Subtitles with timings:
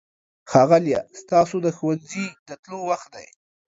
[0.51, 1.01] ښاغلیه!
[1.21, 3.27] ستاسو د ښوونځي د تلو وخت دی.